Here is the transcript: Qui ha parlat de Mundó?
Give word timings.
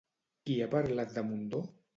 Qui 0.49 0.55
ha 0.59 0.69
parlat 0.71 1.15
de 1.19 1.27
Mundó? 1.29 1.65